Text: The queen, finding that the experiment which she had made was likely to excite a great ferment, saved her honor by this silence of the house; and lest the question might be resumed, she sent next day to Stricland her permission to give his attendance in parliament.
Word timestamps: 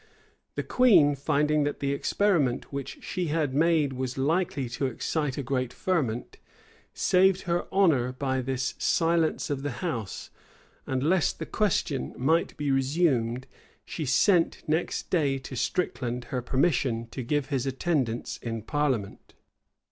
The 0.55 0.63
queen, 0.63 1.13
finding 1.13 1.63
that 1.63 1.79
the 1.79 1.93
experiment 1.93 2.73
which 2.73 3.03
she 3.03 3.27
had 3.27 3.53
made 3.53 3.93
was 3.93 4.17
likely 4.17 4.67
to 4.69 4.87
excite 4.87 5.37
a 5.37 5.43
great 5.43 5.71
ferment, 5.71 6.37
saved 6.91 7.41
her 7.41 7.67
honor 7.71 8.11
by 8.11 8.41
this 8.41 8.73
silence 8.79 9.51
of 9.51 9.61
the 9.61 9.69
house; 9.85 10.31
and 10.87 11.03
lest 11.03 11.37
the 11.37 11.45
question 11.45 12.15
might 12.17 12.57
be 12.57 12.71
resumed, 12.71 13.45
she 13.85 14.03
sent 14.07 14.63
next 14.67 15.11
day 15.11 15.37
to 15.37 15.53
Stricland 15.53 16.23
her 16.33 16.41
permission 16.41 17.05
to 17.11 17.21
give 17.21 17.49
his 17.49 17.67
attendance 17.67 18.39
in 18.41 18.63
parliament. 18.63 19.35